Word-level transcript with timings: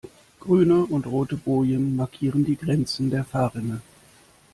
Grüne 0.39 0.83
und 0.87 1.05
rote 1.05 1.37
Bojen 1.37 1.95
markieren 1.95 2.43
die 2.43 2.55
Grenzen 2.57 3.11
der 3.11 3.23
Fahrrinne. 3.23 3.83